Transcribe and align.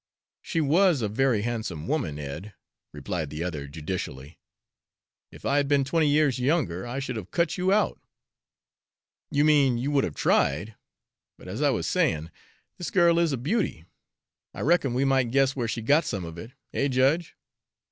"She 0.41 0.61
was 0.61 1.03
a 1.03 1.07
very 1.07 1.43
handsome 1.43 1.87
woman, 1.87 2.17
Ed," 2.17 2.55
replied 2.91 3.29
the 3.29 3.43
other 3.43 3.67
judicially. 3.67 4.39
"If 5.29 5.45
I 5.45 5.57
had 5.57 5.67
been 5.67 5.83
twenty 5.83 6.07
years 6.07 6.39
younger, 6.39 6.87
I 6.87 6.97
should 6.97 7.17
have 7.17 7.29
cut 7.29 7.55
you 7.55 7.71
out." 7.71 8.01
"You 9.29 9.45
mean 9.45 9.77
you 9.77 9.91
would 9.91 10.03
have 10.03 10.15
tried. 10.15 10.75
But 11.37 11.47
as 11.47 11.61
I 11.61 11.69
was 11.69 11.85
saying, 11.85 12.31
this 12.79 12.89
girl 12.89 13.19
is 13.19 13.31
a 13.31 13.37
beauty; 13.37 13.85
I 14.55 14.61
reckon 14.61 14.95
we 14.95 15.05
might 15.05 15.29
guess 15.29 15.55
where 15.55 15.67
she 15.67 15.83
got 15.83 16.03
some 16.05 16.25
of 16.25 16.35
it, 16.39 16.53
eh, 16.73 16.87
Judge? 16.87 17.35